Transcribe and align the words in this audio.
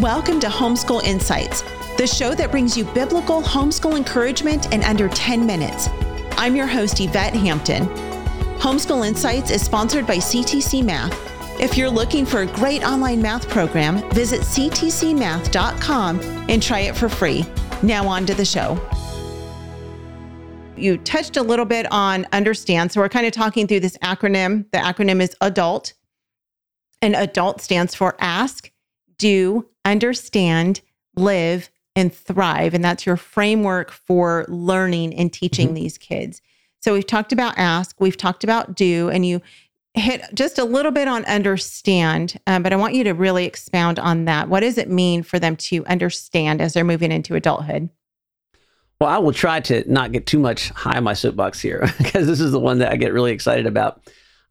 Welcome 0.00 0.40
to 0.40 0.48
Homeschool 0.48 1.02
Insights, 1.04 1.62
the 1.96 2.06
show 2.06 2.34
that 2.34 2.50
brings 2.50 2.76
you 2.76 2.84
biblical 2.84 3.40
homeschool 3.40 3.96
encouragement 3.96 4.70
in 4.74 4.84
under 4.84 5.08
10 5.08 5.46
minutes. 5.46 5.88
I'm 6.32 6.54
your 6.54 6.66
host, 6.66 7.00
Yvette 7.00 7.32
Hampton. 7.32 7.86
Homeschool 8.58 9.08
Insights 9.08 9.50
is 9.50 9.62
sponsored 9.62 10.06
by 10.06 10.16
CTC 10.16 10.84
Math. 10.84 11.18
If 11.58 11.78
you're 11.78 11.88
looking 11.88 12.26
for 12.26 12.42
a 12.42 12.46
great 12.46 12.84
online 12.84 13.22
math 13.22 13.48
program, 13.48 14.06
visit 14.10 14.42
ctcmath.com 14.42 16.20
and 16.20 16.62
try 16.62 16.80
it 16.80 16.94
for 16.94 17.08
free. 17.08 17.46
Now, 17.82 18.06
on 18.06 18.26
to 18.26 18.34
the 18.34 18.44
show. 18.44 18.78
You 20.76 20.98
touched 20.98 21.38
a 21.38 21.42
little 21.42 21.64
bit 21.64 21.90
on 21.90 22.26
understand. 22.32 22.92
So, 22.92 23.00
we're 23.00 23.08
kind 23.08 23.26
of 23.26 23.32
talking 23.32 23.66
through 23.66 23.80
this 23.80 23.96
acronym. 24.04 24.70
The 24.72 24.78
acronym 24.78 25.22
is 25.22 25.34
ADULT, 25.40 25.94
and 27.00 27.14
ADULT 27.14 27.62
stands 27.62 27.94
for 27.94 28.14
ask, 28.20 28.70
do, 29.16 29.70
understand, 29.86 30.82
live, 31.14 31.70
and 31.94 32.12
thrive. 32.12 32.74
And 32.74 32.84
that's 32.84 33.06
your 33.06 33.16
framework 33.16 33.90
for 33.90 34.44
learning 34.48 35.14
and 35.14 35.32
teaching 35.32 35.68
mm-hmm. 35.68 35.76
these 35.76 35.96
kids. 35.96 36.42
So 36.80 36.92
we've 36.92 37.06
talked 37.06 37.32
about 37.32 37.56
ask, 37.56 37.98
we've 37.98 38.16
talked 38.16 38.44
about 38.44 38.76
do, 38.76 39.08
and 39.08 39.24
you 39.24 39.40
hit 39.94 40.22
just 40.34 40.58
a 40.58 40.64
little 40.64 40.92
bit 40.92 41.08
on 41.08 41.24
understand, 41.24 42.38
um, 42.46 42.62
but 42.62 42.72
I 42.72 42.76
want 42.76 42.94
you 42.94 43.02
to 43.04 43.12
really 43.12 43.46
expound 43.46 43.98
on 43.98 44.26
that. 44.26 44.48
What 44.48 44.60
does 44.60 44.76
it 44.76 44.90
mean 44.90 45.22
for 45.22 45.38
them 45.38 45.56
to 45.56 45.86
understand 45.86 46.60
as 46.60 46.74
they're 46.74 46.84
moving 46.84 47.10
into 47.10 47.34
adulthood? 47.34 47.88
Well, 49.00 49.10
I 49.10 49.18
will 49.18 49.32
try 49.32 49.60
to 49.60 49.90
not 49.90 50.12
get 50.12 50.26
too 50.26 50.38
much 50.38 50.68
high 50.70 50.96
on 50.96 51.04
my 51.04 51.14
soapbox 51.14 51.60
here 51.60 51.90
because 51.98 52.26
this 52.26 52.40
is 52.40 52.52
the 52.52 52.60
one 52.60 52.78
that 52.78 52.92
I 52.92 52.96
get 52.96 53.12
really 53.12 53.32
excited 53.32 53.66
about. 53.66 54.02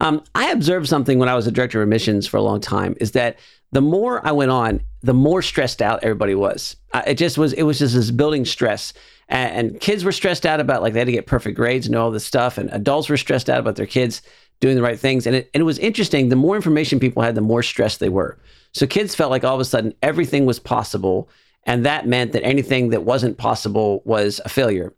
Um, 0.06 0.22
I 0.36 0.52
observed 0.52 0.88
something 0.88 1.18
when 1.18 1.30
I 1.30 1.34
was 1.34 1.48
a 1.48 1.52
director 1.52 1.82
of 1.82 1.88
admissions 1.88 2.28
for 2.28 2.38
a 2.38 2.42
long 2.44 2.62
time 2.62 2.96
is 3.02 3.14
that 3.14 3.40
the 3.72 3.82
more 3.82 4.26
I 4.26 4.34
went 4.34 4.52
on, 4.52 4.82
the 5.02 5.16
more 5.16 5.42
stressed 5.42 5.82
out 5.82 6.04
everybody 6.04 6.36
was. 6.36 6.76
Uh, 6.94 7.02
it 7.08 7.16
just 7.16 7.40
was, 7.40 7.54
it 7.54 7.64
was 7.64 7.80
just 7.80 7.96
this 7.96 8.12
building 8.12 8.46
stress. 8.46 8.94
And, 9.30 9.72
and, 9.72 9.80
kids 9.82 10.04
were 10.04 10.12
stressed 10.12 10.46
out 10.46 10.60
about 10.60 10.84
like 10.84 10.94
they 10.94 11.00
had 11.00 11.08
to 11.08 11.12
get 11.12 11.26
perfect 11.26 11.56
grades 11.56 11.88
and 11.88 11.96
all 11.96 12.12
this 12.12 12.24
stuff. 12.24 12.60
And 12.60 12.70
adults 12.72 13.10
were 13.10 13.18
stressed 13.18 13.50
out 13.50 13.60
about 13.60 13.78
their 13.78 13.88
kids 13.88 14.22
doing 14.60 14.76
the 14.76 14.84
right 14.84 15.00
things. 15.00 15.26
And 15.26 15.36
it, 15.36 15.50
and 15.56 15.62
it 15.62 15.66
was 15.66 15.80
interesting. 15.80 16.30
The 16.30 16.36
more 16.36 16.56
information 16.56 17.00
people 17.00 17.24
had, 17.24 17.34
the 17.34 17.42
more 17.42 17.64
stressed 17.64 18.00
they 18.00 18.10
were. 18.10 18.38
So 18.74 18.86
kids 18.86 19.16
felt 19.16 19.32
like 19.32 19.44
all 19.44 19.56
of 19.56 19.62
a 19.62 19.66
sudden 19.66 19.96
everything 20.04 20.46
was 20.46 20.60
possible. 20.60 21.30
And 21.64 21.84
that 21.84 22.08
meant 22.08 22.32
that 22.34 22.46
anything 22.46 22.90
that 22.90 23.02
wasn't 23.02 23.40
possible 23.40 24.04
was 24.06 24.40
a 24.46 24.50
failure. 24.50 24.94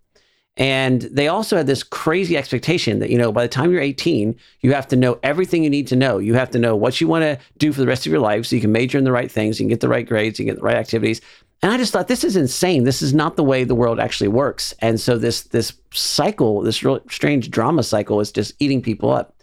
And 0.58 1.04
they 1.04 1.28
also 1.28 1.56
had 1.56 1.68
this 1.68 1.84
crazy 1.84 2.36
expectation 2.36 2.98
that, 3.00 3.12
you 3.12 3.18
know, 3.18 3.32
by 3.32 3.44
the 3.44 3.48
time 3.48 3.72
you're 3.72 3.82
18, 3.82 4.36
you 4.62 4.74
have 4.74 4.88
to 4.88 4.96
know 4.96 5.20
everything 5.22 5.64
you 5.64 5.70
need 5.70 5.88
to 5.88 5.96
know. 5.96 6.18
You 6.18 6.34
have 6.34 6.50
to 6.52 6.60
know 6.60 6.76
what 6.76 7.00
you 7.00 7.08
want 7.08 7.24
to 7.24 7.38
do 7.60 7.72
for 7.72 7.80
the 7.80 7.88
rest 7.88 8.08
of 8.08 8.12
your 8.12 8.22
life 8.22 8.48
so 8.48 8.56
you 8.56 8.62
can 8.62 8.72
major 8.72 8.98
in 8.98 9.04
the 9.04 9.12
right 9.12 9.32
things, 9.32 9.60
you 9.60 9.64
can 9.66 9.70
get 9.70 9.82
the 9.82 9.90
right 9.90 10.08
grades, 10.08 10.40
you 10.40 10.46
can 10.46 10.56
get 10.56 10.60
the 10.60 10.66
right 10.66 10.76
activities. 10.76 11.22
And 11.62 11.72
I 11.72 11.78
just 11.78 11.94
thought 11.94 12.08
this 12.08 12.24
is 12.24 12.36
insane. 12.36 12.84
This 12.84 13.02
is 13.02 13.14
not 13.14 13.36
the 13.36 13.44
way 13.44 13.64
the 13.64 13.76
world 13.76 14.00
actually 14.00 14.28
works. 14.30 14.74
And 14.80 15.00
so 15.00 15.18
this 15.18 15.44
this 15.44 15.74
cycle, 15.92 16.62
this 16.62 16.84
real 16.84 17.00
strange 17.10 17.50
drama 17.50 17.84
cycle 17.84 18.20
is 18.20 18.32
just 18.32 18.54
eating 18.60 18.82
people 18.82 19.12
up. 19.12 19.36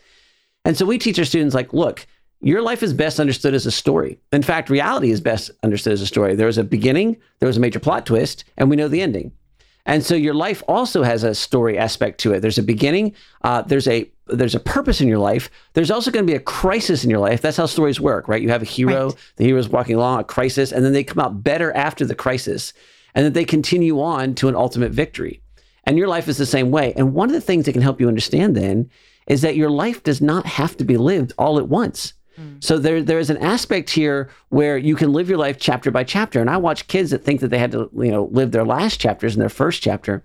And 0.65 0.77
so 0.77 0.87
we 0.87 0.99
teach 0.99 1.19
our 1.19 1.25
students 1.25 1.55
like, 1.55 1.73
look, 1.73 2.07
your 2.41 2.63
life 2.63 2.83
is 2.83 2.93
best 2.93 3.21
understood 3.21 3.55
as 3.55 3.67
a 3.67 3.71
story. 3.71 4.19
In 4.33 4.43
fact, 4.43 4.71
reality 4.71 5.11
is 5.11 5.21
best 5.21 5.51
understood 5.63 5.93
as 5.93 6.03
a 6.03 6.07
story. 6.07 6.35
There 6.35 6.47
was 6.47 6.59
a 6.59 6.65
beginning, 6.65 7.17
there 7.39 7.47
was 7.47 7.57
a 7.57 7.61
major 7.61 7.81
plot 7.81 8.07
twist, 8.07 8.45
and 8.57 8.69
we 8.69 8.77
know 8.77 8.89
the 8.89 9.01
ending. 9.01 9.33
And 9.87 10.05
so 10.05 10.15
your 10.15 10.35
life 10.35 10.63
also 10.67 11.03
has 11.03 11.25
a 11.25 11.35
story 11.35 11.77
aspect 11.79 12.19
to 12.21 12.33
it. 12.33 12.41
There's 12.41 12.59
a 12.59 12.63
beginning, 12.63 13.15
uh, 13.43 13.63
there's 13.63 13.89
a 13.89 14.11
there's 14.27 14.55
a 14.55 14.61
purpose 14.61 15.03
in 15.03 15.09
your 15.09 15.19
life. 15.19 15.51
There's 15.75 15.91
also 15.91 16.11
going 16.11 16.27
to 16.27 16.31
be 16.31 16.37
a 16.37 16.41
crisis 16.41 17.05
in 17.05 17.11
your 17.11 17.19
life. 17.19 17.43
That's 17.43 17.59
how 17.59 17.67
stories 17.67 18.01
work, 18.01 18.27
right? 18.27 18.41
You 18.41 18.49
have 18.49 18.63
a 18.63 18.65
hero, 18.67 19.09
right. 19.09 19.17
the 19.37 19.45
hero 19.45 19.59
is 19.59 19.69
walking 19.69 19.97
along 19.97 20.21
a 20.21 20.25
crisis, 20.25 20.73
and 20.73 20.83
then 20.83 20.95
they 20.95 21.05
come 21.05 21.23
out 21.23 21.45
better 21.45 21.73
after 21.73 22.07
the 22.07 22.15
crisis, 22.15 22.73
and 23.15 23.23
then 23.23 23.35
they 23.35 23.45
continue 23.45 24.01
on 24.01 24.35
to 24.37 24.49
an 24.49 24.57
ultimate 24.57 24.93
victory. 24.93 25.43
And 25.85 25.99
your 25.99 26.09
life 26.09 26.27
is 26.27 26.39
the 26.39 26.47
same 26.47 26.71
way. 26.71 26.95
And 26.97 27.13
one 27.13 27.29
of 27.29 27.35
the 27.35 27.41
things 27.43 27.67
that 27.67 27.73
can 27.73 27.83
help 27.83 28.01
you 28.01 28.09
understand 28.09 28.57
then 28.57 28.89
is 29.27 29.43
that 29.43 29.57
your 29.57 29.71
life 29.71 30.03
does 30.03 30.23
not 30.23 30.47
have 30.47 30.77
to 30.79 30.85
be 30.85 30.97
lived 30.97 31.35
all 31.37 31.59
at 31.59 31.69
once. 31.69 32.15
Mm. 32.39 32.63
So 32.63 32.79
there, 32.79 33.03
there 33.03 33.19
is 33.19 33.31
an 33.31 33.39
aspect 33.39 33.91
here 33.91 34.31
where 34.49 34.77
you 34.77 34.97
can 34.97 35.13
live 35.13 35.29
your 35.29 35.39
life 35.39 35.59
chapter 35.59 35.91
by 35.91 36.05
chapter. 36.05 36.41
And 36.41 36.51
I 36.51 36.57
watch 36.57 36.89
kids 36.89 37.11
that 37.11 37.25
think 37.25 37.41
that 37.41 37.49
they 37.49 37.59
had 37.59 37.73
to, 37.73 37.91
you 37.95 38.11
know, 38.11 38.29
live 38.33 38.53
their 38.53 38.65
last 38.65 39.01
chapters 39.01 39.35
in 39.35 39.41
their 39.41 39.49
first 39.49 39.83
chapter. 39.83 40.25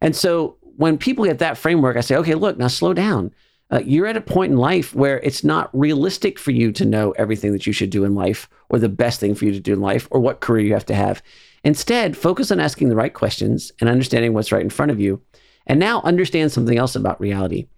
And 0.00 0.14
so 0.14 0.56
when 0.76 0.98
people 0.98 1.24
get 1.24 1.38
that 1.38 1.58
framework, 1.58 1.96
I 1.96 2.00
say, 2.00 2.16
okay, 2.16 2.34
look, 2.34 2.58
now 2.58 2.68
slow 2.68 2.94
down. 2.94 3.32
Uh, 3.70 3.80
you're 3.84 4.06
at 4.06 4.16
a 4.16 4.20
point 4.20 4.52
in 4.52 4.58
life 4.58 4.94
where 4.94 5.20
it's 5.20 5.42
not 5.42 5.70
realistic 5.72 6.38
for 6.38 6.50
you 6.50 6.70
to 6.72 6.84
know 6.84 7.12
everything 7.12 7.52
that 7.52 7.66
you 7.66 7.72
should 7.72 7.90
do 7.90 8.04
in 8.04 8.14
life 8.14 8.48
or 8.68 8.78
the 8.78 8.88
best 8.88 9.20
thing 9.20 9.34
for 9.34 9.46
you 9.46 9.52
to 9.52 9.60
do 9.60 9.72
in 9.72 9.80
life 9.80 10.06
or 10.10 10.20
what 10.20 10.40
career 10.40 10.66
you 10.66 10.74
have 10.74 10.86
to 10.86 10.94
have. 10.94 11.22
Instead, 11.64 12.16
focus 12.16 12.50
on 12.50 12.60
asking 12.60 12.90
the 12.90 12.96
right 12.96 13.14
questions 13.14 13.72
and 13.80 13.88
understanding 13.88 14.34
what's 14.34 14.52
right 14.52 14.62
in 14.62 14.70
front 14.70 14.92
of 14.92 15.00
you. 15.00 15.22
And 15.66 15.80
now 15.80 16.02
understand 16.02 16.52
something 16.52 16.76
else 16.76 16.94
about 16.94 17.20
reality 17.20 17.68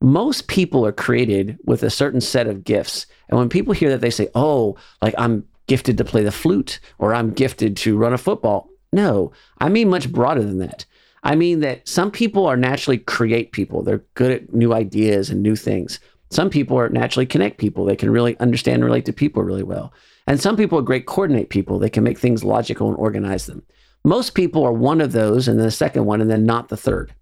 most 0.00 0.48
people 0.48 0.86
are 0.86 0.92
created 0.92 1.58
with 1.64 1.82
a 1.82 1.90
certain 1.90 2.20
set 2.20 2.46
of 2.46 2.64
gifts. 2.64 3.06
And 3.28 3.38
when 3.38 3.48
people 3.48 3.74
hear 3.74 3.90
that, 3.90 4.00
they 4.00 4.10
say, 4.10 4.28
oh, 4.34 4.76
like 5.02 5.14
I'm 5.18 5.46
gifted 5.66 5.98
to 5.98 6.04
play 6.04 6.22
the 6.22 6.32
flute 6.32 6.80
or 6.98 7.14
I'm 7.14 7.32
gifted 7.32 7.76
to 7.78 7.96
run 7.96 8.12
a 8.12 8.18
football. 8.18 8.68
No, 8.92 9.32
I 9.58 9.68
mean 9.68 9.88
much 9.88 10.10
broader 10.10 10.42
than 10.42 10.58
that. 10.58 10.84
I 11.22 11.36
mean 11.36 11.60
that 11.60 11.86
some 11.86 12.10
people 12.10 12.46
are 12.46 12.56
naturally 12.56 12.98
create 12.98 13.52
people. 13.52 13.82
They're 13.82 14.04
good 14.14 14.32
at 14.32 14.54
new 14.54 14.72
ideas 14.72 15.30
and 15.30 15.42
new 15.42 15.54
things. 15.54 16.00
Some 16.30 16.48
people 16.48 16.78
are 16.78 16.88
naturally 16.88 17.26
connect 17.26 17.58
people. 17.58 17.84
They 17.84 17.96
can 17.96 18.10
really 18.10 18.38
understand 18.40 18.76
and 18.76 18.84
relate 18.84 19.04
to 19.04 19.12
people 19.12 19.42
really 19.42 19.62
well. 19.62 19.92
And 20.26 20.40
some 20.40 20.56
people 20.56 20.78
are 20.78 20.82
great 20.82 21.06
coordinate 21.06 21.50
people. 21.50 21.78
They 21.78 21.90
can 21.90 22.04
make 22.04 22.18
things 22.18 22.42
logical 22.42 22.88
and 22.88 22.96
organize 22.96 23.46
them. 23.46 23.62
Most 24.04 24.34
people 24.34 24.64
are 24.64 24.72
one 24.72 25.00
of 25.00 25.12
those 25.12 25.46
and 25.46 25.58
then 25.58 25.66
the 25.66 25.72
second 25.72 26.06
one 26.06 26.20
and 26.20 26.30
then 26.30 26.46
not 26.46 26.68
the 26.68 26.76
third. 26.76 27.12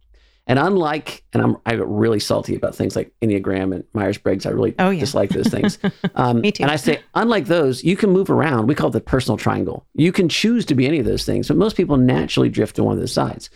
And 0.49 0.59
unlike, 0.59 1.23
and 1.35 1.43
I'm 1.43 1.57
I 1.67 1.77
get 1.77 1.87
really 1.87 2.19
salty 2.19 2.57
about 2.57 2.75
things 2.75 2.97
like 2.97 3.13
Enneagram 3.23 3.75
and 3.75 3.85
Myers 3.93 4.17
Briggs. 4.17 4.47
I 4.47 4.51
really 4.51 4.75
oh, 4.79 4.89
yeah. 4.89 5.01
dislike 5.01 5.31
those 5.31 5.49
things. 5.49 5.79
Um, 6.15 6.41
Me 6.41 6.51
too. 6.51 6.63
And 6.63 6.73
I 6.73 6.77
say, 6.77 7.01
unlike 7.15 7.47
those, 7.47 7.85
you 7.85 7.97
can 7.97 8.11
move 8.11 8.31
around. 8.31 8.67
We 8.67 8.75
call 8.75 8.89
it 8.89 8.93
the 8.93 9.01
personal 9.01 9.37
triangle. 9.37 9.87
You 9.95 10.11
can 10.11 10.29
choose 10.29 10.65
to 10.67 10.75
be 10.75 10.87
any 10.87 10.99
of 10.99 11.05
those 11.05 11.25
things, 11.25 11.49
but 11.49 11.57
most 11.57 11.77
people 11.77 11.97
naturally 11.97 12.49
drift 12.49 12.77
to 12.77 12.85
one 12.85 12.95
of 12.95 12.99
those 12.99 13.13
sides. 13.13 13.51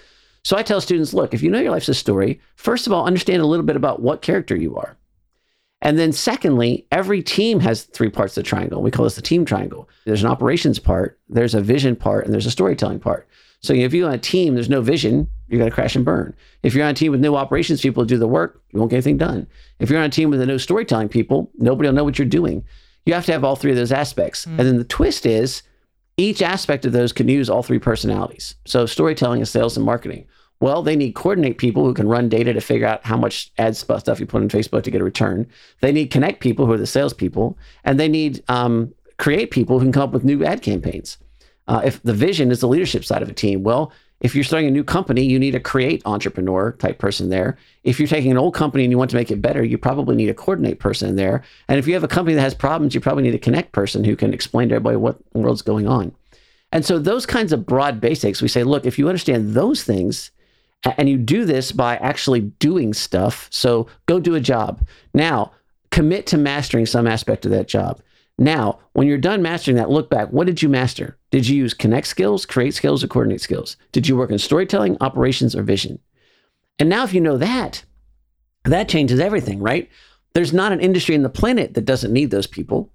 So 0.44 0.56
I 0.56 0.62
tell 0.62 0.80
students, 0.80 1.14
look, 1.14 1.34
if 1.34 1.42
you 1.42 1.50
know 1.50 1.60
your 1.60 1.72
life's 1.72 1.88
a 1.88 1.94
story, 1.94 2.40
first 2.56 2.86
of 2.86 2.92
all, 2.92 3.06
understand 3.06 3.42
a 3.42 3.46
little 3.46 3.64
bit 3.64 3.76
about 3.76 4.02
what 4.02 4.22
character 4.22 4.54
you 4.54 4.76
are. 4.76 4.96
And 5.80 5.98
then 5.98 6.12
secondly, 6.12 6.86
every 6.92 7.22
team 7.22 7.58
has 7.60 7.84
three 7.84 8.10
parts 8.10 8.36
of 8.36 8.44
the 8.44 8.48
triangle. 8.48 8.82
We 8.82 8.92
call 8.92 9.04
this 9.04 9.16
the 9.16 9.22
team 9.22 9.44
triangle. 9.44 9.88
There's 10.04 10.22
an 10.22 10.30
operations 10.30 10.78
part, 10.78 11.18
there's 11.28 11.54
a 11.54 11.60
vision 11.60 11.96
part, 11.96 12.24
and 12.24 12.32
there's 12.32 12.46
a 12.46 12.52
storytelling 12.52 13.00
part. 13.00 13.28
So 13.62 13.74
if 13.74 13.94
you're 13.94 14.08
on 14.08 14.14
a 14.14 14.18
team, 14.18 14.54
there's 14.54 14.68
no 14.68 14.80
vision, 14.80 15.28
you're 15.48 15.58
going 15.58 15.70
to 15.70 15.74
crash 15.74 15.94
and 15.94 16.04
burn. 16.04 16.34
If 16.64 16.74
you're 16.74 16.84
on 16.84 16.90
a 16.90 16.94
team 16.94 17.12
with 17.12 17.20
no 17.20 17.36
operations 17.36 17.80
people 17.80 18.02
to 18.02 18.08
do 18.08 18.18
the 18.18 18.26
work, 18.26 18.60
you 18.72 18.78
won't 18.78 18.90
get 18.90 18.96
anything 18.96 19.18
done. 19.18 19.46
If 19.78 19.88
you're 19.88 20.00
on 20.00 20.06
a 20.06 20.10
team 20.10 20.30
with 20.30 20.42
no 20.42 20.56
storytelling 20.56 21.08
people, 21.08 21.50
nobody 21.58 21.88
will 21.88 21.94
know 21.94 22.04
what 22.04 22.18
you're 22.18 22.26
doing. 22.26 22.64
You 23.06 23.14
have 23.14 23.26
to 23.26 23.32
have 23.32 23.44
all 23.44 23.54
three 23.54 23.70
of 23.70 23.76
those 23.76 23.92
aspects. 23.92 24.46
Mm. 24.46 24.50
And 24.50 24.60
then 24.60 24.78
the 24.78 24.84
twist 24.84 25.26
is 25.26 25.62
each 26.16 26.42
aspect 26.42 26.84
of 26.84 26.92
those 26.92 27.12
can 27.12 27.28
use 27.28 27.48
all 27.48 27.62
three 27.62 27.78
personalities. 27.78 28.56
So 28.64 28.84
storytelling 28.84 29.40
is 29.40 29.50
sales 29.50 29.76
and 29.76 29.86
marketing. 29.86 30.26
Well, 30.60 30.82
they 30.82 30.96
need 30.96 31.14
coordinate 31.14 31.58
people 31.58 31.84
who 31.84 31.94
can 31.94 32.08
run 32.08 32.28
data 32.28 32.52
to 32.52 32.60
figure 32.60 32.86
out 32.86 33.04
how 33.04 33.16
much 33.16 33.52
ad 33.58 33.76
stuff 33.76 34.20
you 34.20 34.26
put 34.26 34.42
on 34.42 34.48
Facebook 34.48 34.82
to 34.84 34.90
get 34.90 35.00
a 35.00 35.04
return. 35.04 35.46
They 35.80 35.92
need 35.92 36.10
connect 36.10 36.40
people 36.40 36.66
who 36.66 36.72
are 36.72 36.78
the 36.78 36.86
salespeople, 36.86 37.58
and 37.84 37.98
they 37.98 38.08
need 38.08 38.44
um, 38.48 38.94
create 39.18 39.50
people 39.50 39.78
who 39.78 39.86
can 39.86 39.92
come 39.92 40.04
up 40.04 40.12
with 40.12 40.24
new 40.24 40.44
ad 40.44 40.62
campaigns. 40.62 41.18
Uh, 41.68 41.82
if 41.84 42.02
the 42.02 42.12
vision 42.12 42.50
is 42.50 42.60
the 42.60 42.68
leadership 42.68 43.04
side 43.04 43.22
of 43.22 43.28
a 43.28 43.34
team, 43.34 43.62
well, 43.62 43.92
if 44.20 44.34
you're 44.34 44.44
starting 44.44 44.68
a 44.68 44.72
new 44.72 44.84
company, 44.84 45.24
you 45.24 45.38
need 45.38 45.54
a 45.54 45.60
create 45.60 46.02
entrepreneur 46.04 46.72
type 46.72 46.98
person 46.98 47.28
there. 47.28 47.58
If 47.82 47.98
you're 47.98 48.08
taking 48.08 48.30
an 48.30 48.38
old 48.38 48.54
company 48.54 48.84
and 48.84 48.90
you 48.90 48.98
want 48.98 49.10
to 49.10 49.16
make 49.16 49.32
it 49.32 49.42
better, 49.42 49.64
you 49.64 49.78
probably 49.78 50.14
need 50.14 50.28
a 50.28 50.34
coordinate 50.34 50.78
person 50.78 51.16
there. 51.16 51.42
And 51.68 51.78
if 51.78 51.88
you 51.88 51.94
have 51.94 52.04
a 52.04 52.08
company 52.08 52.34
that 52.36 52.42
has 52.42 52.54
problems, 52.54 52.94
you 52.94 53.00
probably 53.00 53.24
need 53.24 53.34
a 53.34 53.38
connect 53.38 53.72
person 53.72 54.04
who 54.04 54.14
can 54.14 54.32
explain 54.32 54.68
to 54.68 54.76
everybody 54.76 54.96
what 54.96 55.18
the 55.32 55.40
world's 55.40 55.62
going 55.62 55.88
on. 55.88 56.12
And 56.70 56.84
so 56.84 56.98
those 56.98 57.26
kinds 57.26 57.52
of 57.52 57.66
broad 57.66 58.00
basics, 58.00 58.40
we 58.40 58.48
say, 58.48 58.62
look, 58.62 58.86
if 58.86 58.98
you 58.98 59.08
understand 59.08 59.54
those 59.54 59.82
things, 59.82 60.30
and 60.84 61.08
you 61.08 61.16
do 61.16 61.44
this 61.44 61.72
by 61.72 61.96
actually 61.96 62.40
doing 62.40 62.92
stuff. 62.92 63.48
So 63.50 63.86
go 64.06 64.18
do 64.18 64.34
a 64.34 64.40
job. 64.40 64.86
Now, 65.14 65.52
commit 65.90 66.26
to 66.28 66.38
mastering 66.38 66.86
some 66.86 67.06
aspect 67.06 67.44
of 67.44 67.50
that 67.52 67.68
job. 67.68 68.00
Now, 68.42 68.80
when 68.92 69.06
you're 69.06 69.18
done 69.18 69.40
mastering 69.40 69.76
that, 69.76 69.90
look 69.90 70.10
back. 70.10 70.28
What 70.30 70.48
did 70.48 70.60
you 70.60 70.68
master? 70.68 71.16
Did 71.30 71.46
you 71.46 71.56
use 71.56 71.74
connect 71.74 72.08
skills, 72.08 72.44
create 72.44 72.74
skills, 72.74 73.04
or 73.04 73.06
coordinate 73.06 73.40
skills? 73.40 73.76
Did 73.92 74.08
you 74.08 74.16
work 74.16 74.32
in 74.32 74.38
storytelling, 74.38 74.96
operations, 75.00 75.54
or 75.54 75.62
vision? 75.62 76.00
And 76.80 76.88
now, 76.88 77.04
if 77.04 77.14
you 77.14 77.20
know 77.20 77.38
that, 77.38 77.84
that 78.64 78.88
changes 78.88 79.20
everything, 79.20 79.60
right? 79.60 79.88
There's 80.34 80.52
not 80.52 80.72
an 80.72 80.80
industry 80.80 81.14
in 81.14 81.22
the 81.22 81.28
planet 81.28 81.74
that 81.74 81.84
doesn't 81.84 82.12
need 82.12 82.32
those 82.32 82.48
people. 82.48 82.92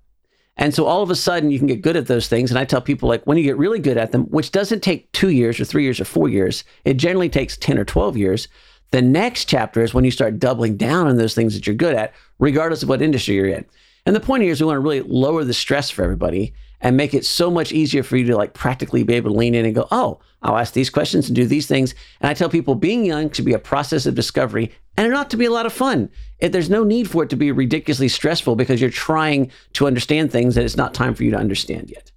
And 0.58 0.74
so 0.74 0.86
all 0.86 1.02
of 1.02 1.12
a 1.12 1.16
sudden 1.16 1.52
you 1.52 1.60
can 1.60 1.68
get 1.68 1.82
good 1.82 1.96
at 1.96 2.08
those 2.08 2.28
things. 2.28 2.50
And 2.50 2.60
I 2.60 2.66
tell 2.66 2.82
people 2.82 3.08
like 3.08 3.24
when 3.26 3.38
you 3.38 3.44
get 3.44 3.58
really 3.58 3.80
good 3.80 3.98
at 3.98 4.12
them, 4.12 4.24
which 4.24 4.52
doesn't 4.52 4.82
take 4.82 5.12
two 5.12 5.30
years 5.30 5.60
or 5.60 5.66
three 5.66 5.84
years 5.84 6.02
or 6.02 6.06
four 6.06 6.28
years, 6.28 6.64
it 6.84 6.96
generally 6.96 7.30
takes 7.30 7.56
10 7.56 7.78
or 7.78 7.86
12 7.86 8.18
years. 8.18 8.48
The 8.92 9.02
next 9.02 9.46
chapter 9.46 9.84
is 9.84 9.94
when 9.94 10.04
you 10.04 10.12
start 10.12 10.40
doubling 10.40 10.76
down 10.76 11.08
on 11.08 11.18
those 11.18 11.36
things 11.36 11.54
that 11.54 11.68
you're 11.68 11.76
good 11.76 11.96
at, 11.96 12.14
regardless 12.40 12.82
of 12.84 12.90
what 12.90 13.02
industry 13.02 13.36
you're 13.36 13.48
in. 13.48 13.66
And 14.08 14.16
the 14.16 14.22
point 14.22 14.42
here 14.42 14.54
is 14.54 14.62
we 14.62 14.68
want 14.68 14.78
to 14.78 14.80
really 14.80 15.02
lower 15.02 15.44
the 15.44 15.54
stress 15.54 15.90
for 15.90 16.02
everybody 16.02 16.54
and 16.80 16.96
make 16.96 17.14
it 17.14 17.26
so 17.26 17.52
much 17.52 17.74
easier 17.74 18.04
for 18.04 18.16
you 18.16 18.26
to 18.28 18.38
like 18.38 18.54
practically 18.54 19.04
be 19.04 19.16
able 19.16 19.32
to 19.32 19.38
lean 19.38 19.54
in 19.54 19.66
and 19.66 19.76
go, 19.76 19.86
oh, 19.92 20.22
I'll 20.42 20.58
ask 20.58 20.74
these 20.74 20.90
questions 20.90 21.28
and 21.28 21.36
do 21.36 21.46
these 21.46 21.68
things. 21.68 21.94
And 22.22 22.30
I 22.30 22.34
tell 22.34 22.48
people 22.48 22.74
being 22.74 23.04
young 23.04 23.30
should 23.30 23.44
be 23.44 23.52
a 23.52 23.60
process 23.60 24.06
of 24.06 24.16
discovery 24.16 24.72
and 24.96 25.06
it 25.06 25.14
ought 25.14 25.30
to 25.32 25.38
be 25.38 25.44
a 25.44 25.52
lot 25.52 25.66
of 25.66 25.74
fun. 25.74 26.10
It, 26.40 26.54
there's 26.54 26.70
no 26.70 26.86
need 26.86 27.10
for 27.10 27.24
it 27.24 27.30
to 27.32 27.36
be 27.36 27.52
ridiculously 27.52 28.08
stressful 28.08 28.56
because 28.56 28.80
you're 28.80 28.90
trying 28.90 29.52
to 29.74 29.88
understand 29.88 30.32
things 30.32 30.56
that 30.56 30.64
it's 30.64 30.78
not 30.78 30.94
time 30.94 31.14
for 31.14 31.26
you 31.26 31.32
to 31.32 31.38
understand 31.38 31.90
yet. 31.90 32.10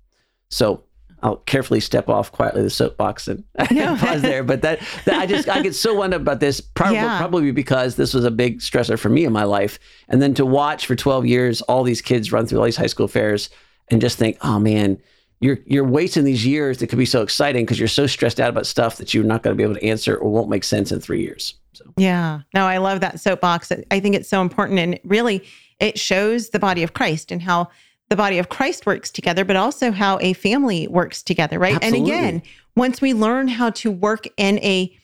So 0.48 0.84
I'll 1.22 1.36
carefully 1.36 1.80
step 1.80 2.08
off 2.08 2.32
quietly 2.32 2.62
the 2.62 2.70
soapbox 2.70 3.28
and 3.28 3.44
no. 3.70 3.96
pause 3.96 4.22
there. 4.22 4.42
But 4.42 4.62
that, 4.62 4.80
that, 5.04 5.20
I 5.20 5.26
just 5.26 5.48
I 5.48 5.62
get 5.62 5.74
so 5.74 5.94
wound 5.94 6.14
up 6.14 6.22
about 6.22 6.40
this 6.40 6.60
probably, 6.60 6.96
yeah. 6.96 7.18
probably 7.18 7.50
because 7.52 7.96
this 7.96 8.14
was 8.14 8.24
a 8.24 8.30
big 8.30 8.60
stressor 8.60 8.98
for 8.98 9.08
me 9.08 9.24
in 9.24 9.32
my 9.32 9.44
life, 9.44 9.78
and 10.08 10.22
then 10.22 10.34
to 10.34 10.46
watch 10.46 10.86
for 10.86 10.96
12 10.96 11.26
years 11.26 11.60
all 11.62 11.82
these 11.82 12.00
kids 12.00 12.32
run 12.32 12.46
through 12.46 12.58
all 12.58 12.64
these 12.64 12.76
high 12.76 12.86
school 12.86 13.08
fairs 13.08 13.50
and 13.88 14.00
just 14.00 14.18
think, 14.18 14.38
oh 14.42 14.58
man, 14.58 14.98
you're 15.40 15.58
you're 15.66 15.84
wasting 15.84 16.24
these 16.24 16.46
years 16.46 16.78
that 16.78 16.86
could 16.86 16.98
be 16.98 17.06
so 17.06 17.22
exciting 17.22 17.64
because 17.64 17.78
you're 17.78 17.88
so 17.88 18.06
stressed 18.06 18.40
out 18.40 18.50
about 18.50 18.66
stuff 18.66 18.96
that 18.96 19.12
you're 19.12 19.24
not 19.24 19.42
going 19.42 19.54
to 19.54 19.56
be 19.56 19.64
able 19.64 19.74
to 19.74 19.84
answer 19.84 20.16
or 20.16 20.30
won't 20.30 20.48
make 20.48 20.64
sense 20.64 20.92
in 20.92 21.00
three 21.00 21.22
years. 21.22 21.54
So 21.72 21.84
yeah, 21.96 22.40
no, 22.54 22.66
I 22.66 22.78
love 22.78 23.00
that 23.00 23.20
soapbox. 23.20 23.72
I 23.90 24.00
think 24.00 24.14
it's 24.14 24.28
so 24.28 24.40
important, 24.42 24.78
and 24.78 25.00
really, 25.04 25.44
it 25.78 25.98
shows 25.98 26.50
the 26.50 26.58
body 26.58 26.82
of 26.82 26.92
Christ 26.92 27.32
and 27.32 27.42
how 27.42 27.68
the 28.10 28.16
body 28.16 28.38
of 28.38 28.48
Christ 28.48 28.86
works 28.86 29.10
together, 29.10 29.44
but 29.44 29.56
also 29.56 29.92
how 29.92 30.18
a 30.20 30.32
family 30.34 30.88
works 30.88 31.22
together, 31.22 31.58
right? 31.58 31.76
Absolutely. 31.76 31.98
And 31.98 32.08
again, 32.08 32.42
once 32.76 33.00
we 33.00 33.14
learn 33.14 33.48
how 33.48 33.70
to 33.70 33.90
work 33.90 34.26
in 34.36 34.58
a 34.58 34.94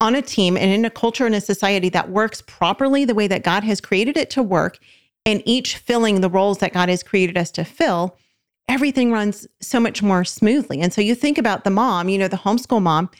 on 0.00 0.14
a 0.14 0.22
team 0.22 0.56
and 0.56 0.70
in 0.72 0.84
a 0.84 0.90
culture 0.90 1.26
and 1.26 1.34
a 1.34 1.40
society 1.40 1.90
that 1.90 2.10
works 2.10 2.42
properly 2.42 3.04
the 3.04 3.14
way 3.14 3.28
that 3.28 3.44
God 3.44 3.64
has 3.64 3.80
created 3.80 4.16
it 4.16 4.30
to 4.30 4.42
work, 4.42 4.78
and 5.26 5.42
each 5.44 5.76
filling 5.76 6.20
the 6.20 6.30
roles 6.30 6.58
that 6.58 6.72
God 6.72 6.88
has 6.88 7.02
created 7.02 7.36
us 7.36 7.50
to 7.52 7.64
fill, 7.64 8.16
everything 8.68 9.12
runs 9.12 9.46
so 9.60 9.78
much 9.78 10.02
more 10.02 10.24
smoothly. 10.24 10.80
And 10.80 10.92
so 10.92 11.00
you 11.02 11.14
think 11.14 11.36
about 11.36 11.64
the 11.64 11.70
mom, 11.70 12.08
you 12.08 12.18
know, 12.18 12.28
the 12.28 12.38
homeschool 12.38 12.82
mom, 12.82 13.10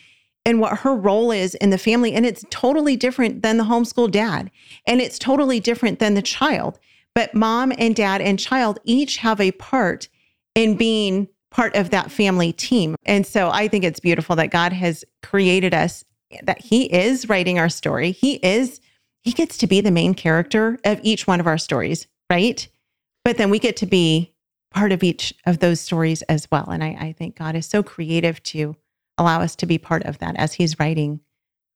and 0.46 0.58
what 0.58 0.78
her 0.78 0.94
role 0.94 1.30
is 1.30 1.54
in 1.56 1.68
the 1.68 1.78
family, 1.78 2.14
and 2.14 2.24
it's 2.24 2.44
totally 2.50 2.96
different 2.96 3.42
than 3.42 3.58
the 3.58 3.64
homeschool 3.64 4.10
dad, 4.10 4.50
and 4.86 5.00
it's 5.00 5.18
totally 5.18 5.60
different 5.60 5.98
than 5.98 6.14
the 6.14 6.22
child. 6.22 6.78
But 7.14 7.34
mom 7.34 7.72
and 7.76 7.94
dad 7.94 8.20
and 8.20 8.38
child 8.38 8.78
each 8.84 9.18
have 9.18 9.40
a 9.40 9.52
part 9.52 10.08
in 10.54 10.76
being 10.76 11.28
part 11.50 11.74
of 11.74 11.90
that 11.90 12.10
family 12.10 12.52
team. 12.52 12.96
And 13.04 13.26
so 13.26 13.50
I 13.50 13.68
think 13.68 13.84
it's 13.84 14.00
beautiful 14.00 14.36
that 14.36 14.50
God 14.50 14.72
has 14.72 15.04
created 15.22 15.74
us, 15.74 16.04
that 16.42 16.60
He 16.60 16.92
is 16.92 17.28
writing 17.28 17.58
our 17.58 17.68
story. 17.68 18.12
He 18.12 18.34
is, 18.36 18.80
He 19.22 19.32
gets 19.32 19.58
to 19.58 19.66
be 19.66 19.80
the 19.80 19.90
main 19.90 20.14
character 20.14 20.78
of 20.84 21.00
each 21.02 21.26
one 21.26 21.40
of 21.40 21.46
our 21.46 21.58
stories, 21.58 22.06
right? 22.30 22.66
But 23.24 23.36
then 23.36 23.50
we 23.50 23.58
get 23.58 23.76
to 23.78 23.86
be 23.86 24.32
part 24.70 24.92
of 24.92 25.02
each 25.02 25.34
of 25.46 25.58
those 25.58 25.80
stories 25.80 26.22
as 26.22 26.46
well. 26.50 26.68
And 26.70 26.84
I, 26.84 26.96
I 27.00 27.12
think 27.18 27.36
God 27.36 27.56
is 27.56 27.66
so 27.66 27.82
creative 27.82 28.40
to 28.44 28.76
allow 29.18 29.40
us 29.40 29.56
to 29.56 29.66
be 29.66 29.78
part 29.78 30.04
of 30.04 30.18
that 30.18 30.36
as 30.36 30.54
He's 30.54 30.78
writing 30.78 31.20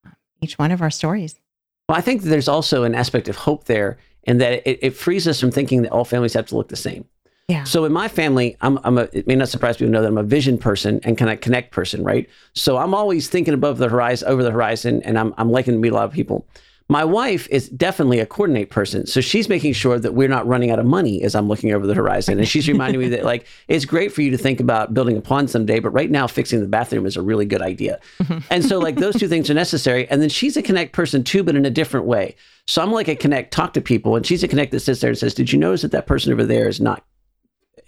um, 0.07 0.15
each 0.41 0.59
one 0.59 0.71
of 0.71 0.81
our 0.81 0.91
stories. 0.91 1.41
Well, 1.89 1.99
I 1.99 2.01
think 2.01 2.23
there's 2.23 2.49
also 2.49 2.85
an 2.85 2.95
aspect 2.95 3.29
of 3.29 3.37
hope 3.37 3.65
there 3.65 3.99
and 4.27 4.41
that 4.41 4.67
it, 4.69 4.79
it 4.83 4.91
frees 4.91 5.27
us 5.29 5.41
from 5.41 5.51
thinking 5.51 5.83
that 5.83 5.93
all 5.93 6.05
families 6.05 6.35
have 6.35 6.47
to 6.47 6.57
look 6.57 6.69
the 6.69 6.77
same. 6.77 7.05
Yeah. 7.49 7.65
So 7.65 7.85
in 7.85 7.93
my 7.93 8.09
family, 8.09 8.57
I'm, 8.63 8.79
I'm 8.85 8.97
a, 8.97 9.09
it 9.13 9.27
may 9.27 9.35
not 9.35 9.49
surprise 9.49 9.77
people 9.77 9.89
to 9.89 9.93
know 9.93 10.01
that 10.01 10.09
I'm 10.09 10.17
a 10.17 10.23
vision 10.23 10.57
person 10.57 11.01
and 11.05 11.19
kind 11.19 11.31
of 11.31 11.41
connect 11.41 11.73
person, 11.73 12.03
right? 12.03 12.29
So 12.55 12.79
I'm 12.79 12.95
always 12.95 13.29
thinking 13.29 13.53
above 13.53 13.77
the 13.77 13.89
horizon, 13.89 14.29
over 14.29 14.43
the 14.43 14.51
horizon, 14.51 15.03
and 15.03 15.19
I'm, 15.19 15.35
I'm 15.37 15.51
liking 15.51 15.75
to 15.75 15.79
meet 15.79 15.93
a 15.93 15.95
lot 15.95 16.07
of 16.07 16.13
people. 16.13 16.47
My 16.89 17.05
wife 17.05 17.49
is 17.49 17.71
definitely 17.71 18.21
a 18.21 18.27
coordinate 18.27 18.69
person. 18.69 19.07
So 19.07 19.23
she's 19.23 19.49
making 19.49 19.73
sure 19.73 19.99
that 19.99 20.13
we're 20.13 20.29
not 20.29 20.47
running 20.47 20.71
out 20.71 20.79
of 20.79 20.85
money 20.85 21.23
as 21.23 21.35
I'm 21.35 21.49
looking 21.49 21.73
over 21.73 21.87
the 21.87 21.95
horizon. 21.95 22.39
And 22.39 22.47
she's 22.47 22.69
reminding 22.69 23.01
me 23.01 23.09
that, 23.09 23.25
like, 23.25 23.47
it's 23.69 23.87
great 23.87 24.13
for 24.13 24.21
you 24.21 24.31
to 24.33 24.37
think 24.37 24.61
about 24.61 24.93
building 24.93 25.17
a 25.17 25.23
pond 25.23 25.49
someday, 25.49 25.81
but 25.81 25.91
right 25.91 26.11
now, 26.11 26.27
fixing 26.27 26.61
the 26.61 26.67
bathroom 26.67 27.07
is 27.07 27.17
a 27.17 27.23
really 27.23 27.47
good 27.47 27.63
idea. 27.63 28.01
Mm-hmm. 28.19 28.39
And 28.51 28.65
so, 28.65 28.79
like, 28.79 28.97
those 28.97 29.17
two 29.17 29.29
things 29.35 29.49
are 29.49 29.55
necessary. 29.55 30.07
And 30.09 30.21
then 30.21 30.29
she's 30.29 30.59
a 30.59 30.63
connect 30.63 30.93
person 30.93 31.25
too, 31.25 31.43
but 31.43 31.57
in 31.57 31.65
a 31.65 31.71
different 31.71 32.05
way. 32.05 32.37
So 32.67 32.83
I'm 32.83 32.93
like 32.93 33.09
a 33.09 33.17
connect, 33.17 33.53
talk 33.53 33.73
to 33.75 33.81
people. 33.81 34.15
And 34.15 34.27
she's 34.27 34.43
a 34.43 34.49
connect 34.49 34.73
that 34.73 34.81
sits 34.81 35.01
there 35.01 35.11
and 35.11 35.19
says, 35.19 35.33
Did 35.33 35.53
you 35.53 35.59
notice 35.59 35.83
that 35.83 35.93
that 35.93 36.07
person 36.07 36.33
over 36.35 36.45
there 36.45 36.69
is 36.69 36.83
not 36.83 37.03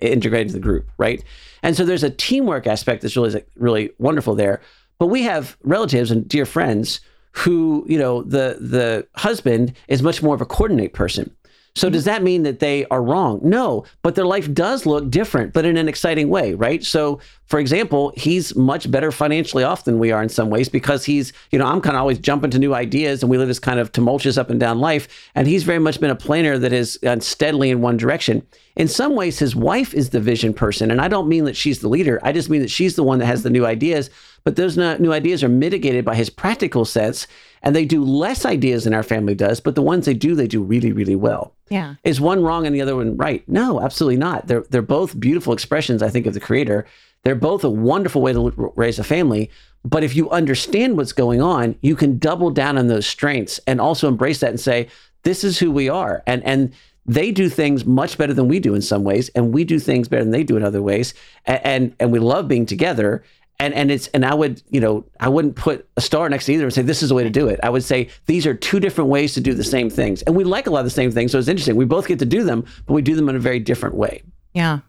integrated 0.01 0.49
to 0.49 0.55
the 0.55 0.61
group? 0.61 0.91
Right. 0.97 1.23
And 1.63 1.77
so 1.77 1.85
there's 1.85 2.05
a 2.05 2.11
teamwork 2.11 2.67
aspect 2.67 3.03
that's 3.03 3.17
really, 3.17 3.43
really 3.57 3.91
wonderful 3.99 4.35
there. 4.35 4.63
But 4.99 5.09
we 5.09 5.23
have 5.25 5.59
relatives 5.63 6.11
and 6.11 6.27
dear 6.27 6.47
friends 6.47 7.01
who, 7.39 7.85
you 7.89 7.99
know, 7.99 8.23
the 8.23 8.59
the 8.61 9.07
husband 9.17 9.73
is 9.89 10.03
much 10.03 10.23
more 10.23 10.35
of 10.35 10.41
a 10.41 10.47
coordinate 10.47 10.93
person. 10.93 11.35
So 11.77 11.91
does 11.91 12.07
that 12.07 12.23
mean 12.23 12.43
that 12.45 12.59
they 12.59 12.87
are 12.87 13.03
wrong? 13.03 13.39
No, 13.43 13.85
but 14.01 14.15
their 14.15 14.25
life 14.25 14.53
does 14.55 14.87
look 14.87 15.11
different, 15.11 15.53
but 15.53 15.67
in 15.67 15.77
an 15.77 15.91
exciting 15.91 16.31
way, 16.31 16.55
right? 16.55 16.83
So, 16.83 17.21
for 17.45 17.61
example, 17.61 18.15
he's 18.17 18.57
much 18.57 18.91
better 18.91 19.13
financially 19.13 19.63
off 19.63 19.85
than 19.85 19.99
we 19.99 20.11
are 20.11 20.23
in 20.23 20.31
some 20.31 20.49
ways 20.49 20.71
because 20.71 21.05
he's, 21.05 21.35
you 21.51 21.59
know, 21.59 21.67
I'm 21.67 21.83
kind 21.83 21.95
of 21.95 22.01
always 22.01 22.19
jumping 22.19 22.51
to 22.53 22.59
new 22.59 22.75
ideas 22.75 23.23
and 23.23 23.29
we 23.29 23.37
live 23.37 23.49
this 23.49 23.59
kind 23.59 23.79
of 23.79 23.93
tumultuous 23.93 24.39
up 24.39 24.49
and 24.49 24.59
down 24.59 24.79
life. 24.79 25.07
And 25.35 25.47
he's 25.47 25.65
very 25.65 25.79
much 25.79 26.01
been 26.01 26.09
a 26.09 26.17
planner 26.17 26.57
that 26.57 26.73
has 26.73 26.97
gone 26.97 27.19
uh, 27.19 27.21
steadily 27.21 27.69
in 27.69 27.83
one 27.83 27.99
direction. 27.99 28.47
In 28.77 28.89
some 28.89 29.15
ways, 29.15 29.39
his 29.39 29.55
wife 29.55 29.93
is 29.93 30.11
the 30.11 30.21
vision 30.21 30.55
person. 30.55 30.91
And 30.91 30.99
I 30.99 31.09
don't 31.09 31.29
mean 31.29 31.45
that 31.45 31.57
she's 31.57 31.81
the 31.81 31.89
leader, 31.89 32.19
I 32.23 32.33
just 32.33 32.49
mean 32.49 32.63
that 32.63 32.71
she's 32.71 32.97
the 32.97 33.05
one 33.05 33.19
that 33.19 33.27
has 33.27 33.43
the 33.43 33.51
new 33.51 33.67
ideas. 33.67 34.09
But 34.45 34.57
those 34.57 34.79
new 34.79 35.13
ideas 35.13 35.45
are 35.45 35.49
mitigated 35.49 36.05
by 36.05 36.15
his 36.15 36.31
practical 36.31 36.85
sense 36.85 37.27
and 37.63 37.75
they 37.75 37.85
do 37.85 38.05
less 38.05 38.45
ideas 38.45 38.85
than 38.85 38.95
our 38.95 39.03
family 39.03 39.35
does, 39.35 39.61
but 39.61 39.75
the 39.75 39.83
ones 39.83 40.07
they 40.07 40.15
do, 40.15 40.35
they 40.35 40.47
do 40.47 40.63
really, 40.63 40.93
really 40.93 41.17
well. 41.17 41.55
Yeah. 41.69 41.95
Is 42.05 42.21
one 42.21 42.43
wrong 42.43 42.67
and 42.67 42.75
the 42.75 42.83
other 42.83 42.97
one 42.97 43.17
right? 43.17 43.47
No, 43.49 43.81
absolutely 43.81 44.19
not. 44.19 44.47
They're 44.47 44.65
they're 44.71 44.83
both 44.83 45.19
beautiful 45.19 45.53
expressions, 45.53 46.03
I 46.03 46.11
think, 46.11 46.27
of 46.27 46.35
the 46.35 46.41
creator. 46.41 46.87
They're 47.25 47.35
both 47.35 47.65
a 47.65 47.71
wonderful 47.71 48.23
way 48.23 48.33
to 48.33 48.73
raise 48.77 48.99
a 48.99 49.05
family. 49.05 49.51
But 49.85 50.05
if 50.05 50.15
you 50.15 50.31
understand 50.31 50.97
what's 50.97 51.13
going 51.13 51.43
on, 51.43 51.77
you 51.81 51.97
can 51.97 52.19
double 52.19 52.51
down 52.51 52.79
on 52.79 52.87
those 52.87 53.07
strengths 53.07 53.59
and 53.67 53.81
also 53.81 54.09
embrace 54.09 54.41
that 54.41 54.51
and 54.51 54.61
say, 54.61 54.89
this 55.23 55.43
is 55.43 55.59
who 55.59 55.71
we 55.73 55.89
are. 55.89 56.23
And 56.27 56.45
and 56.45 56.73
they 57.05 57.31
do 57.31 57.49
things 57.49 57.85
much 57.85 58.19
better 58.19 58.35
than 58.35 58.49
we 58.49 58.59
do 58.59 58.75
in 58.75 58.83
some 58.83 59.05
ways, 59.05 59.29
and 59.31 59.53
we 59.53 59.65
do 59.65 59.79
things 59.79 60.09
better 60.09 60.25
than 60.25 60.33
they 60.33 60.45
do 60.45 60.57
in 60.57 60.65
other 60.65 60.83
ways. 60.83 61.15
And 61.45 61.61
and, 61.65 61.97
and 61.99 62.13
we 62.13 62.19
love 62.19 62.49
being 62.49 62.67
together 62.67 63.25
and 63.59 63.75
and 63.75 63.91
it's 63.91 64.07
and 64.09 64.25
I 64.25 64.35
would 64.35 64.63
you 64.71 64.81
know 64.81 65.05
I 65.21 65.29
wouldn't 65.29 65.57
put 65.57 65.89
a 65.97 66.01
star 66.01 66.29
next 66.29 66.47
to 66.47 66.53
either 66.53 66.65
and 66.65 66.73
say 66.73 66.83
this 66.83 67.03
is 67.03 67.09
the 67.09 67.15
way 67.15 67.25
to 67.25 67.31
do 67.31 67.49
it. 67.49 67.61
I 67.63 67.71
would 67.71 67.85
say 67.85 68.09
these 68.27 68.47
are 68.47 68.55
two 68.55 68.81
different 68.81 69.11
ways 69.11 69.35
to 69.35 69.41
do 69.41 69.55
the 69.55 69.65
same 69.65 69.91
things, 69.91 70.23
and 70.23 70.37
we 70.37 70.45
like 70.45 70.67
a 70.67 70.71
lot 70.71 70.81
of 70.81 70.87
the 70.87 70.91
same 70.91 71.11
things. 71.11 71.33
So 71.33 71.39
it's 71.39 71.49
interesting. 71.49 71.77
We 71.77 71.85
both 71.85 72.07
get 72.07 72.19
to 72.21 72.27
do 72.27 72.45
them, 72.45 72.65
but 72.87 72.95
we 72.95 73.03
do 73.03 73.15
them 73.15 73.29
in 73.29 73.37
a 73.37 73.41
very 73.41 73.59
different 73.59 73.95
way. 73.95 74.23
Yeah, 74.53 74.81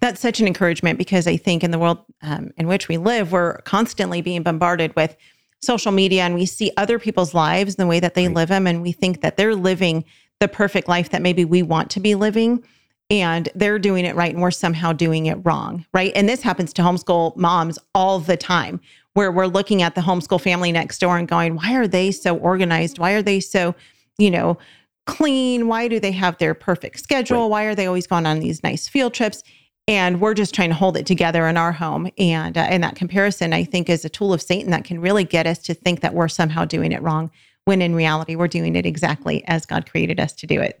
that's 0.00 0.20
such 0.20 0.40
an 0.40 0.46
encouragement 0.46 0.98
because 0.98 1.26
I 1.26 1.36
think 1.36 1.64
in 1.64 1.70
the 1.70 1.78
world 1.78 1.98
um, 2.22 2.52
in 2.56 2.66
which 2.66 2.88
we 2.88 2.96
live, 2.96 3.32
we're 3.32 3.58
constantly 3.62 4.20
being 4.20 4.42
bombarded 4.42 4.94
with 4.96 5.16
social 5.60 5.92
media, 5.92 6.22
and 6.22 6.34
we 6.34 6.46
see 6.46 6.70
other 6.76 6.98
people's 6.98 7.34
lives 7.34 7.74
and 7.74 7.82
the 7.82 7.88
way 7.88 8.00
that 8.00 8.14
they 8.14 8.26
right. 8.26 8.36
live 8.36 8.48
them, 8.48 8.66
and 8.66 8.82
we 8.82 8.92
think 8.92 9.22
that 9.22 9.36
they're 9.36 9.56
living 9.56 10.04
the 10.38 10.48
perfect 10.48 10.86
life 10.86 11.10
that 11.10 11.22
maybe 11.22 11.44
we 11.44 11.62
want 11.62 11.90
to 11.90 12.00
be 12.00 12.14
living 12.14 12.62
and 13.10 13.48
they're 13.54 13.78
doing 13.78 14.04
it 14.04 14.16
right 14.16 14.32
and 14.32 14.42
we're 14.42 14.50
somehow 14.50 14.92
doing 14.92 15.26
it 15.26 15.38
wrong, 15.44 15.86
right? 15.92 16.12
And 16.14 16.28
this 16.28 16.42
happens 16.42 16.72
to 16.74 16.82
homeschool 16.82 17.36
moms 17.36 17.78
all 17.94 18.18
the 18.18 18.36
time 18.36 18.80
where 19.14 19.30
we're 19.32 19.46
looking 19.46 19.82
at 19.82 19.94
the 19.94 20.00
homeschool 20.00 20.40
family 20.40 20.72
next 20.72 20.98
door 20.98 21.16
and 21.16 21.28
going, 21.28 21.56
why 21.56 21.74
are 21.74 21.86
they 21.86 22.10
so 22.10 22.36
organized? 22.36 22.98
Why 22.98 23.12
are 23.12 23.22
they 23.22 23.40
so, 23.40 23.74
you 24.18 24.30
know, 24.30 24.58
clean? 25.06 25.68
Why 25.68 25.88
do 25.88 26.00
they 26.00 26.12
have 26.12 26.36
their 26.38 26.52
perfect 26.52 26.98
schedule? 27.00 27.42
Right. 27.42 27.50
Why 27.50 27.64
are 27.64 27.74
they 27.74 27.86
always 27.86 28.06
going 28.06 28.26
on 28.26 28.40
these 28.40 28.62
nice 28.62 28.88
field 28.88 29.14
trips? 29.14 29.42
And 29.88 30.20
we're 30.20 30.34
just 30.34 30.52
trying 30.52 30.70
to 30.70 30.74
hold 30.74 30.96
it 30.96 31.06
together 31.06 31.46
in 31.46 31.56
our 31.56 31.70
home. 31.70 32.10
And 32.18 32.58
uh, 32.58 32.62
and 32.62 32.82
that 32.82 32.96
comparison, 32.96 33.52
I 33.52 33.62
think, 33.62 33.88
is 33.88 34.04
a 34.04 34.08
tool 34.08 34.32
of 34.32 34.42
Satan 34.42 34.72
that 34.72 34.84
can 34.84 35.00
really 35.00 35.22
get 35.22 35.46
us 35.46 35.58
to 35.60 35.74
think 35.74 36.00
that 36.00 36.12
we're 36.12 36.26
somehow 36.28 36.64
doing 36.64 36.90
it 36.90 37.00
wrong, 37.02 37.30
when 37.66 37.80
in 37.80 37.94
reality, 37.94 38.34
we're 38.34 38.48
doing 38.48 38.74
it 38.74 38.84
exactly 38.84 39.44
as 39.46 39.64
God 39.64 39.88
created 39.88 40.18
us 40.18 40.32
to 40.32 40.46
do 40.46 40.60
it. 40.60 40.80